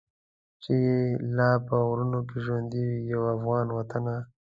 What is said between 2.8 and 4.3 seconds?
وي یو افغان وطنه.